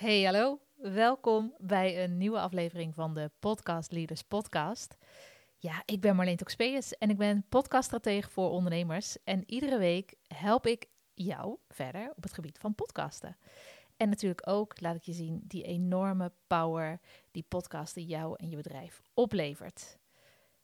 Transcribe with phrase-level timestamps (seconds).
[0.00, 0.60] Hey, hallo.
[0.76, 4.96] Welkom bij een nieuwe aflevering van de Podcast Leaders Podcast.
[5.58, 9.16] Ja, ik ben Marleen Toxpeus en ik ben podcaststratege voor ondernemers.
[9.24, 13.36] En iedere week help ik jou verder op het gebied van podcasten.
[13.96, 18.56] En natuurlijk ook laat ik je zien die enorme power die podcasten jou en je
[18.56, 19.98] bedrijf oplevert.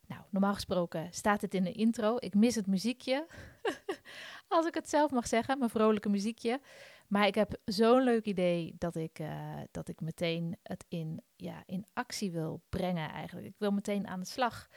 [0.06, 2.16] Nou, normaal gesproken staat het in de intro.
[2.18, 3.26] Ik mis het muziekje.
[4.48, 6.60] Als ik het zelf mag zeggen, mijn vrolijke muziekje.
[7.08, 11.62] Maar ik heb zo'n leuk idee dat ik, uh, dat ik meteen het in, ja,
[11.66, 13.46] in actie wil brengen eigenlijk.
[13.46, 14.68] Ik wil meteen aan de slag.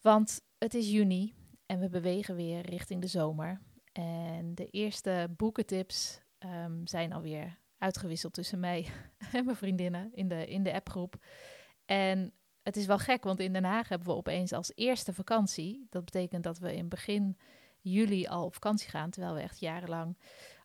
[0.00, 1.34] Want het is juni
[1.66, 3.60] en we bewegen weer richting de zomer.
[3.92, 8.86] En de eerste boekentips um, zijn alweer uitgewisseld tussen mij
[9.32, 11.16] en mijn vriendinnen in de, in de appgroep.
[11.84, 15.86] En het is wel gek, want in Den Haag hebben we opeens als eerste vakantie.
[15.90, 17.38] Dat betekent dat we in begin
[17.80, 20.16] juli al op vakantie gaan, terwijl we echt jarenlang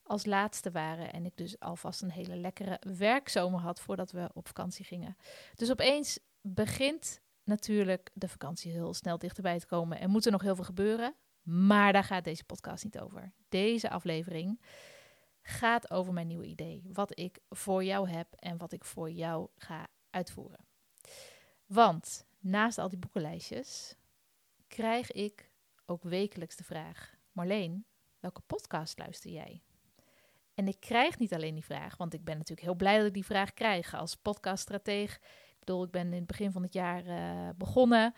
[0.10, 1.14] als laatste waren.
[1.14, 5.18] En ik dus alvast een hele lekkere werkzomer had voordat we op vakantie gingen.
[5.56, 10.00] Dus opeens begint natuurlijk de vakantie heel snel dichterbij te komen.
[10.00, 11.16] En moet er nog heel veel gebeuren.
[11.42, 13.34] Maar daar gaat deze podcast niet over.
[13.50, 14.62] Deze aflevering
[15.42, 16.84] gaat over mijn nieuwe idee.
[16.94, 20.66] Wat ik voor jou heb en wat ik voor jou ga uitvoeren.
[21.66, 23.96] Want naast al die boekenlijstjes
[24.68, 25.52] krijg ik
[25.86, 27.86] ook wekelijks de vraag: Marleen,
[28.20, 29.64] welke podcast luister jij?
[30.60, 33.14] En ik krijg niet alleen die vraag, want ik ben natuurlijk heel blij dat ik
[33.14, 35.16] die vraag krijg als podcaststrateeg.
[35.16, 38.14] Ik bedoel, ik ben in het begin van het jaar uh, begonnen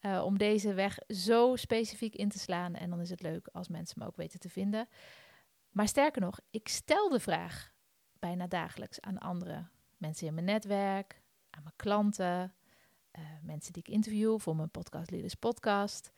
[0.00, 2.74] uh, om deze weg zo specifiek in te slaan.
[2.74, 4.88] En dan is het leuk als mensen me ook weten te vinden.
[5.70, 7.72] Maar sterker nog, ik stel de vraag
[8.18, 12.54] bijna dagelijks aan andere mensen in mijn netwerk, aan mijn klanten,
[13.18, 16.12] uh, mensen die ik interview voor mijn Podcast Leaders podcast.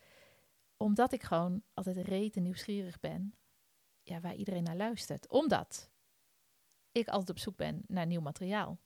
[0.77, 3.35] Omdat ik gewoon altijd rete nieuwsgierig ben
[4.09, 5.29] ja, waar iedereen naar luistert.
[5.29, 5.91] Omdat
[6.93, 8.79] ik altijd op zoek ben naar nieuw materiaal.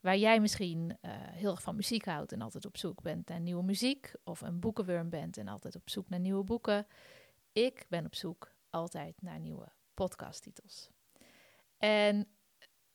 [0.00, 3.40] Waar jij misschien uh, heel erg van muziek houdt en altijd op zoek bent naar
[3.40, 4.12] nieuwe muziek.
[4.24, 6.86] Of een boekenworm bent en altijd op zoek naar nieuwe boeken.
[7.52, 10.90] Ik ben op zoek altijd naar nieuwe podcasttitels.
[11.76, 12.16] En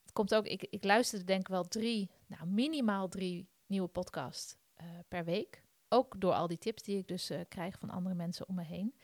[0.01, 4.55] het komt ook, ik, ik luisterde denk ik wel drie, nou minimaal drie nieuwe podcasts
[4.81, 5.63] uh, per week.
[5.89, 8.63] Ook door al die tips die ik dus uh, krijg van andere mensen om me
[8.63, 8.95] heen.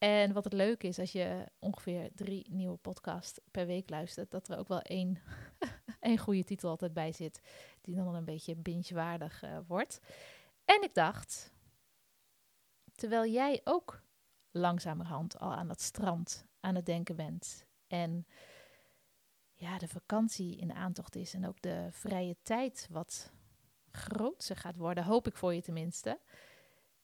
[0.00, 4.48] En wat het leuke is, als je ongeveer drie nieuwe podcasts per week luistert, dat
[4.48, 5.18] er ook wel één,
[6.00, 7.40] één goede titel altijd bij zit,
[7.80, 10.00] die dan een beetje binge-waardig uh, wordt.
[10.64, 11.52] En ik dacht,
[12.92, 14.02] terwijl jij ook
[14.50, 18.26] langzamerhand al aan dat strand aan het denken bent en
[19.54, 23.32] ja, de vakantie in aantocht is en ook de vrije tijd wat
[23.90, 26.20] groter gaat worden, hoop ik voor je tenminste,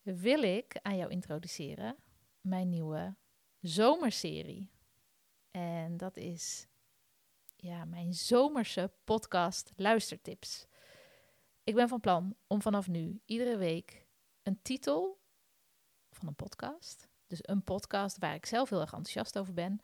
[0.02, 1.96] wil ik aan jou introduceren
[2.46, 3.16] mijn nieuwe
[3.60, 4.70] zomerserie.
[5.50, 6.66] En dat is
[7.56, 10.66] ja, mijn zomerse podcast luistertips.
[11.64, 14.06] Ik ben van plan om vanaf nu iedere week
[14.42, 15.20] een titel
[16.10, 19.80] van een podcast, dus een podcast waar ik zelf heel erg enthousiast over ben,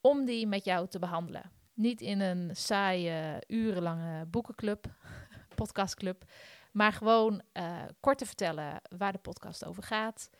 [0.00, 1.50] om die met jou te behandelen.
[1.74, 4.86] Niet in een saaie, urenlange boekenclub,
[5.54, 6.24] podcastclub,
[6.72, 10.30] maar gewoon uh, kort te vertellen waar de podcast over gaat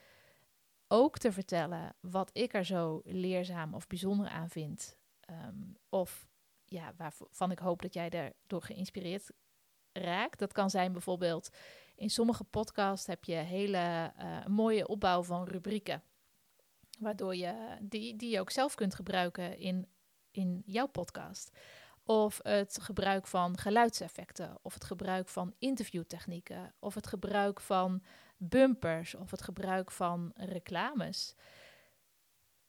[0.89, 4.97] ook te vertellen wat ik er zo leerzaam of bijzonder aan vind.
[5.31, 6.27] Um, of
[6.65, 9.31] ja, waarvan ik hoop dat jij daardoor geïnspireerd
[9.93, 10.39] raakt.
[10.39, 11.51] Dat kan zijn bijvoorbeeld
[11.97, 16.03] in sommige podcasts heb je hele uh, mooie opbouw van rubrieken.
[16.99, 19.87] Waardoor je die, die je ook zelf kunt gebruiken in,
[20.31, 21.59] in jouw podcast.
[22.05, 28.03] Of het gebruik van geluidseffecten, of het gebruik van interviewtechnieken, of het gebruik van
[28.37, 31.35] bumpers of het gebruik van reclames.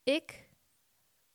[0.03, 0.49] Ik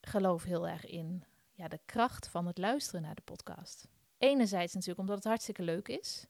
[0.00, 3.88] geloof heel erg in ja, de kracht van het luisteren naar de podcast.
[4.18, 6.26] Enerzijds natuurlijk omdat het hartstikke leuk is.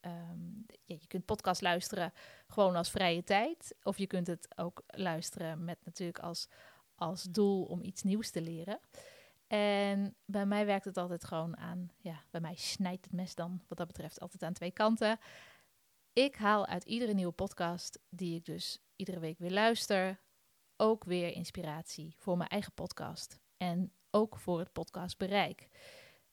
[0.00, 2.12] Um, ja, je kunt podcast luisteren
[2.46, 3.74] gewoon als vrije tijd.
[3.82, 6.48] Of je kunt het ook luisteren met natuurlijk als,
[6.94, 8.80] als doel om iets nieuws te leren.
[9.46, 13.62] En bij mij werkt het altijd gewoon aan, ja, bij mij snijdt het mes dan
[13.68, 15.18] wat dat betreft altijd aan twee kanten.
[16.14, 20.20] Ik haal uit iedere nieuwe podcast, die ik dus iedere week weer luister,
[20.76, 23.38] ook weer inspiratie voor mijn eigen podcast.
[23.56, 25.68] En ook voor het podcastbereik.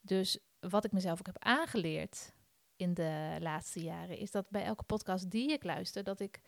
[0.01, 2.33] Dus wat ik mezelf ook heb aangeleerd
[2.75, 6.41] in de laatste jaren, is dat bij elke podcast die ik luister, dat ik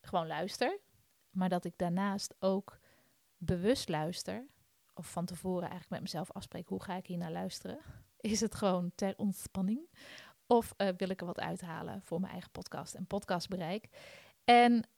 [0.00, 0.78] gewoon luister,
[1.30, 2.78] maar dat ik daarnaast ook
[3.36, 4.46] bewust luister,
[4.94, 7.78] of van tevoren eigenlijk met mezelf afspreek hoe ga ik hier naar luisteren.
[8.16, 9.88] Is het gewoon ter ontspanning?
[10.46, 13.88] Of uh, wil ik er wat uithalen voor mijn eigen podcast en podcastbereik?
[14.44, 14.88] En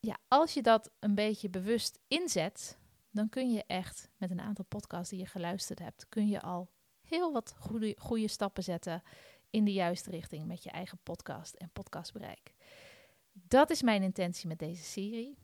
[0.00, 2.78] ja, als je dat een beetje bewust inzet,
[3.10, 6.70] dan kun je echt met een aantal podcasts die je geluisterd hebt, kun je al
[7.00, 9.02] heel wat goede, goede stappen zetten
[9.50, 12.54] in de juiste richting met je eigen podcast en podcastbereik.
[13.32, 15.38] Dat is mijn intentie met deze serie.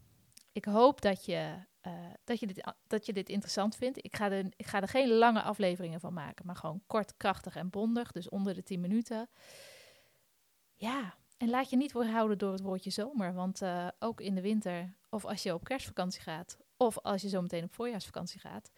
[0.57, 1.55] Ik hoop dat je,
[1.87, 1.93] uh,
[2.25, 4.05] dat je, dit, dat je dit interessant vindt.
[4.05, 7.57] Ik ga, er, ik ga er geen lange afleveringen van maken, maar gewoon kort, krachtig
[7.57, 8.13] en bondig.
[8.13, 9.29] Dus onder de 10 minuten.
[10.75, 13.35] Ja, en laat je niet weerhouden door het woordje zomer.
[13.35, 17.29] Want uh, ook in de winter, of als je op kerstvakantie gaat, of als je
[17.29, 18.71] zo meteen op voorjaarsvakantie gaat,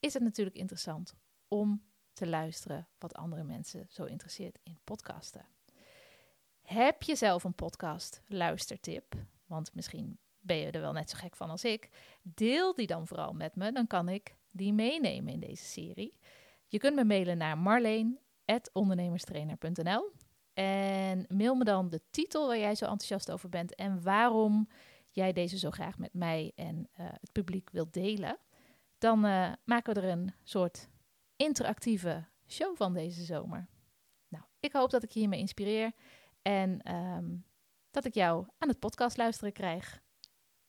[0.00, 1.14] is het natuurlijk interessant
[1.48, 5.46] om te luisteren wat andere mensen zo interesseert in podcasten.
[6.62, 9.14] Heb je zelf een podcast luistertip?
[9.46, 11.90] Want misschien ben je er wel net zo gek van als ik.
[12.22, 16.18] Deel die dan vooral met me, dan kan ik die meenemen in deze serie.
[16.66, 20.12] Je kunt me mailen naar marleen.ondernemerstrainer.nl
[20.54, 24.68] en mail me dan de titel waar jij zo enthousiast over bent en waarom
[25.10, 28.38] jij deze zo graag met mij en uh, het publiek wilt delen.
[28.98, 30.88] Dan uh, maken we er een soort
[31.36, 33.68] interactieve show van deze zomer.
[34.28, 35.92] Nou, ik hoop dat ik je hiermee inspireer
[36.42, 37.44] en um,
[37.90, 40.02] dat ik jou aan het podcast luisteren krijg.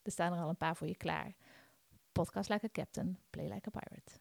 [0.01, 1.35] Er staan er al een paar voor je klaar.
[2.11, 4.19] Podcast like a captain, play like a pirate.